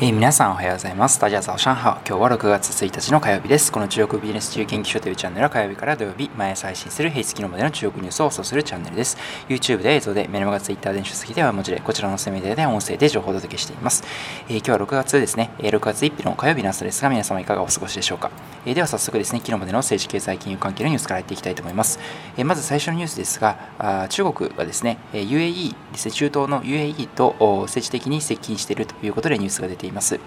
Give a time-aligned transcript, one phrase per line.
[0.00, 1.20] えー、皆さんおはようございます。
[1.20, 2.00] 大家早上好。
[2.04, 3.70] 今日は6月1日の火曜日です。
[3.70, 9.16] この中国ビジネス自由研究所というチャンネルは火曜日から土曜日、毎朝配信する平日昨日までの中国ニュースを放送するチャンネルです。
[9.48, 14.02] YouTube で映像で、メルマガ Twitter で出席では文字で、こちらの声明で音声で情報をお届けしています。
[14.48, 18.32] えー、今日は6月ですね、6月1日の火曜日の朝ですが、皆様いかがお過ごしでしょうか。
[18.66, 22.00] えー、では早速ですね、昨日までの政治経済金融関係のニュースからやっていきたいと思います。
[22.36, 30.20] えまず最初のニュースですが、あ中国はですね、UAE ですね、中東の UAE と政治的に接近しているということでニュースが出ています。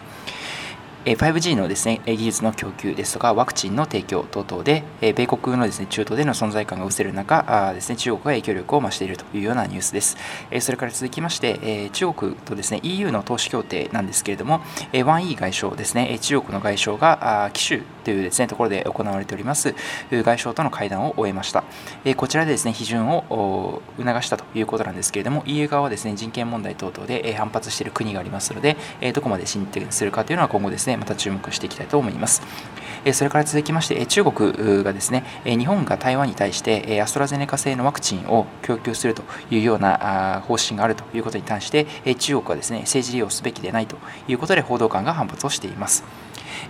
[1.16, 10.18] 5G のですね技術の供給ですとかワクチンの提供等々で米国のですね中東での存在感が薄れる中ですね中国が影響力を増しているというようなニュースです。
[10.60, 14.62] それから続きまして中国とですね EU の投資協定なんですけれども
[15.06, 19.76] ワン・イー外相ですね中国の外相が紀州というですねところで行われております
[20.12, 21.64] 外相との会談を終えました。
[22.18, 28.76] こちらでですね批准を促したということなんですけれども EU 側はですね人権問題等々で反発している国がありますので
[29.14, 32.42] どこまで進展するかというのは今後ですねまた注目していきたいと思います。
[33.14, 43.96] それから続きまして、中国がですね、日本が台湾に対してアストラゼネカ製のワクチンを供給するというような方針があるということに対して、中国はですね、政治利用すべきでないと
[44.28, 46.04] いうことで報道官が反発をしています。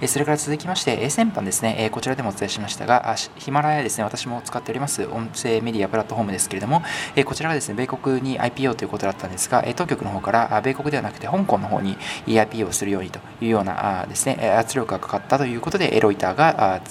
[0.05, 6.83] それから続きまして、先般ですね、こちらでもお伝えしましたが、ヒマラヤですね、私も使っております音声メディアプラットフォームですけれども、
[7.25, 16.81] こちらがですね、米国に IPO ということだったんですが、当局の方から米国ではなくて香港の方に IPO をするようにというようなですね、圧力がかかったということで、ロイターが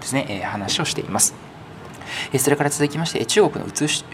[0.00, 1.34] ですね、話をしています。
[2.38, 4.04] それから続きまして、中国の宇宙ス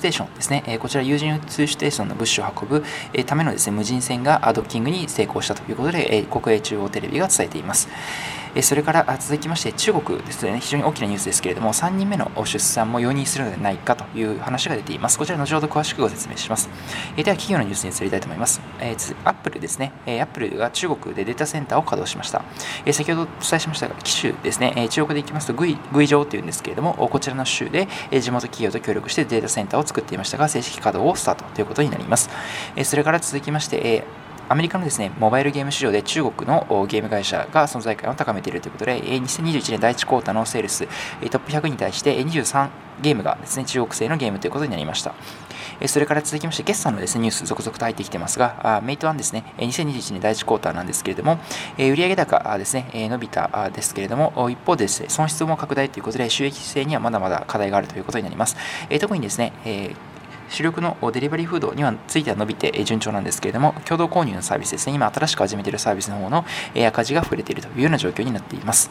[0.00, 7.88] テーションですね、えこちら有人宇宙ステーションの物資を運ぶえためのですね無人船がドッキングに成功したということで、え国営中央テレビが伝えています。
[8.54, 15.18] えそれから続きまして中国ですね、非常に大きなニュースですけれども、3人目の出産も容認するのではないかという話が出ています。
[15.18, 16.68] こちら後ほど詳しくご説明します。
[17.16, 18.60] えでは、企業のニュースに移りたいと思います。
[18.78, 22.42] えー、アップルですね、アップルが中国でデータセンターを稼働しました。
[22.84, 32.28] え先ほどお伝えしましたが、機種ですね、え中国でいきますと、グイグイ城というんですけれども、こちらの州で地元企業と協力してデータセンターを作っていましたが、正式稼働をスタートということになります。
[32.76, 34.04] えそれから続きまして、
[34.48, 42.68] アメリカのですね、モバイルゲーム市場で中国のゲーム会社が存在感を高めているということで、2021年第1クォーターのセールス、トップ100に対して23
[43.00, 45.14] ゲームがですね、中国製のゲームということになりました。
[45.86, 51.38] それから続きまして、決算のです、ね、ニュース続々と入ってきてますが、メイトワンですね、2021年第1クォーターなんですけれども、
[51.78, 58.56] 売上高ですね、伸びたですけれども、一方でですね、損失も拡大ということで、収益性にはまだまだ課題があるということになります。
[59.00, 59.52] 特にですね、
[60.52, 66.44] 主力のデリバリーフードにはついては伸びて順調なんですけれども、共同購入のサービスですね、今新しく始めているサービスの方の
[66.86, 68.90] 赤字が増えているというような状況になっています。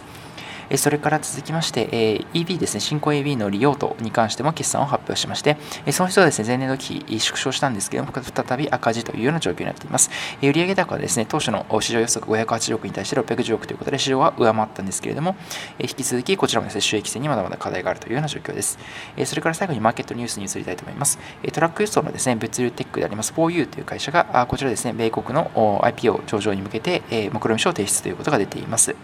[0.76, 5.58] それから続きまして、EB ですね、新興 EB の利用度に関しても決算を発表しまして、
[5.92, 10.10] その人はですね、前年度期縮小したんですけども、再び赤字というような状況になっています。
[10.42, 15.36] 売上高はですね、当初の市場予測580億に対して610億ということで、市場は上回ったんですけれども、
[15.80, 18.80] 引き続きこちらもですね、収益性にまだまだ課題があるというような状況です。
[19.26, 21.20] それから最後にマーケットニュースに移りたいと思います。
[21.52, 28.96] トラック輸送のですね、物流テックであります 4U という会社が、こちらですね、米国の IPO 上場に向けて、目論見書を提出ということが出ています。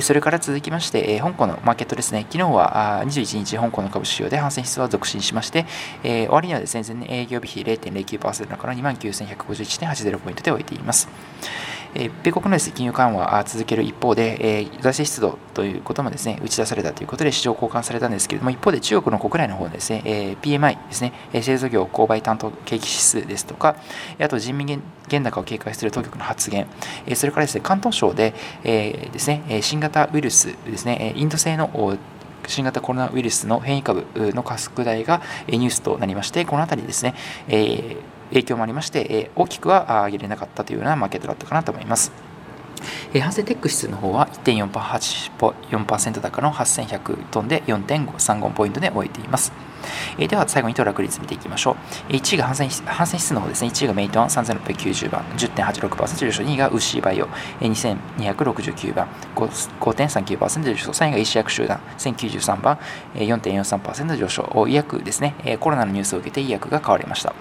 [0.00, 5.66] それから続きまして、香港のマーケットですね、昨日は21日、香港の株式市場で反戦指数は続伸しまして、
[6.02, 11.08] 終わりにはですね、前年営業日比0.09%のから29,151.80ポイントで終えています。
[11.94, 23.76] え米国のです、ね、金融緩和を続ける一方で、え財政出動ということもですね打ち出されたということで市場交換されたんですけれども、一方で中国の国内の方ですね、え PMI ですね、製造業購買担当景気指数ですとか、
[24.20, 26.66] あと人民元高を警戒する当局の発言、
[27.06, 31.98] えそれからですね、広東省で、えですね、新型ウイルスですね、インド製の
[32.46, 37.14] 新型コロナウイルスの変異株の拡大がニュースとなりまして、このあたりですね、
[37.48, 42.12] えー影響もありまして、え大きくは上げれなかったというようなマーケットだったかなと思います。
[43.12, 49.52] えー、反省テック指数の方は1.4%高の8100トンで4.35ポイントで終えています。
[50.18, 51.76] えー、では最後に騰落率見ていきましょ
[52.08, 52.12] う。
[52.12, 53.70] 1位が反戦反戦指数の方ですね。
[53.70, 57.26] 1位がメイトン3690番、10.86%上昇、2位がウッシーバイオ、
[57.60, 62.78] 2269番、5.39%上昇、3位が医師薬集団、1093番、
[63.14, 67.34] 4.43%上昇、医薬ですね、コロナのニュースを受けて医薬が買われました。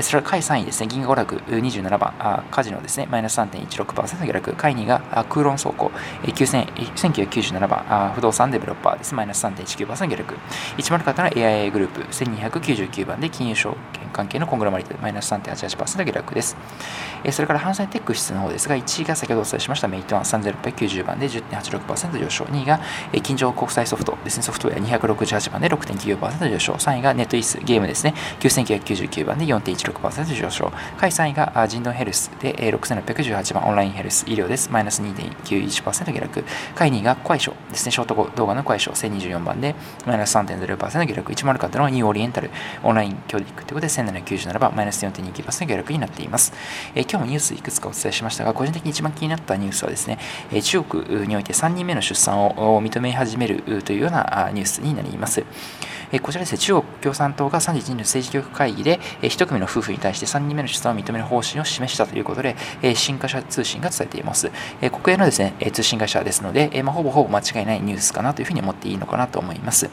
[0.00, 5.90] それから下位3位ですね、銀河娯楽27番、カジノですね、マイナス3.16%下落、下位2が空論倉庫、
[6.24, 10.34] 1997番、不動産デベロッパーです、マイナス3.19%下落、
[10.76, 11.87] 10型の AIA グループ。
[11.88, 16.56] ープ1299番で金融証券関係のコングラマリテマイナス3.88%下落です。
[17.24, 22.80] えそれから反省テック質の方ですが、1位が先ほどお伝えしましたメイトワン3690番で10.86%上昇、2位が
[23.22, 36.44] 金城国際ソフトですね、ソフトウェア268番で6.94%上昇、3位がネットイースゲームですね、9999番で4.16%上昇、下位3位が人道ヘルスで6618番オンラインヘルス医療です、マイナス2.91%下落、
[36.74, 39.74] 下位2位が怖い賞ですね、ショート動画の怖い賞1024番で
[40.06, 42.50] マイナス3.0%下落、1 0 0のはニューオリエンタル
[42.82, 46.52] オンライン教育ということで1797番マイナス4.2キロの下落になっています、
[46.94, 50.18] えー、今日もニュースいくつかお伝えしましたが個人的に一番気になったニュースはですね、
[50.52, 55.44] え中国において3人目の出産を認め始めるというようなニュースになります
[56.10, 64.50] えこちらですね、中国共産党が31日の政治局会議で、え1組の夫婦に対して3人目の出産を認める方針を示したということで、え新華社通信が伝えています。
[64.80, 69.90] え国営のですね、え通信会社ですので、えまあ、ほぼほぼ間違いないニュースかなというふうに思っていいのかなと思います。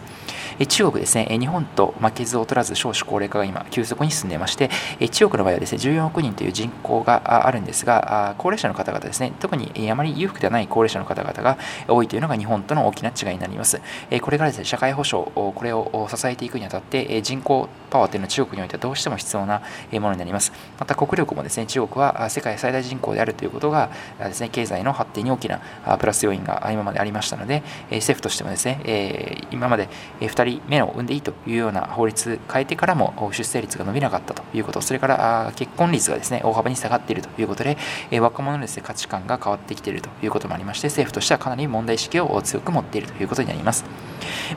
[0.57, 4.69] え中国ですね、え日本と負けず劣らず少子高齢化が今急速に進んでいまして、
[4.99, 11.57] え中国の場合はですね、14億人という人口があるんですが、高齢者の方々ですね、特にあまり裕福ではない高齢者の方々が
[11.87, 13.81] 多いというのが日本との大きな違いになります。
[14.21, 19.61] これからですね、社会保障、これを支えていくにあたって、人口パワーというのは中国においてはどうしても必要な
[19.93, 20.51] ものになります。
[20.79, 23.89] また国力もですね、中国は世界最大人口であるということが
[24.19, 25.59] ですね、経済の発展に大きな
[25.97, 29.89] プラス要因が今までありましたので、政府としてもですね、今まで
[30.19, 37.77] 2人目を産んでいいというような法律変えてからも出生率が伸びなかったということ、それから結婚率がですね、大幅に下がっているということで、
[38.19, 43.85] 若者のですね、価値観が変わってきているということもありまして、政府としてはかなり問題意識を強く持っているということになります。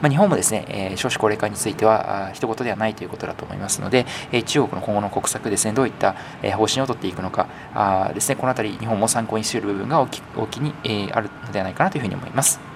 [0.01, 4.05] まあ、日本もですね、少子高齢化については一言ではないということだと思いますので、
[4.45, 6.15] 中国の今後の国策ですね、どういった
[6.55, 10.73] 方針を取っていくのかあですね、このあたり日本も参考にしている部分が大き大きに
[11.11, 12.68] あるのではないかなというふうに思います。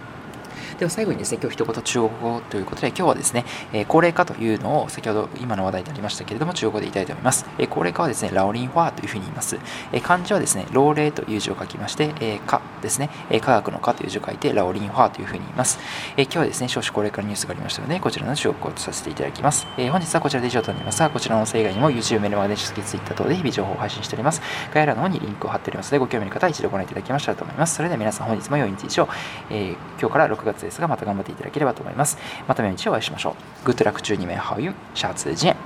[0.77, 7.45] では最後にですね、今日一言中国語ということで、今日はですね、え高齢化というのを先ほど今の話題でありましたけれども、中国語で言いたいと思います。
[7.59, 9.59] え高齢化はですね、ラオリンファーというふうに言います。
[9.91, 15.77] え漢字はですね、老齢という字を書きまして、え科ですね、え科学の科という字を書いて、ラオリンファーというふうに言います。
[16.17, 19.67] え今日はですね、少子高齢化のニュースがありましたので、こちらの中国語をさせていただきます。
[19.77, 24.41] え本日はこちらで以上となりますが、こちらの音声以外にも YouTube、メルマガ、電子書籍、Twitter 等で日々情報を配信しております。
[24.73, 27.75] 概要欄の方にリンクを貼っておりますので、ご興味の方は一度ご覧いただきましたらと思います。
[27.75, 29.07] それでは皆さん本日も良い日を、
[29.49, 32.17] えー、今日から6月ですが、また頑張っていただければと思います。
[32.47, 33.65] また明日お会いしましょう。
[33.65, 35.62] グッドラック中2名ハウユン、シャツジェン。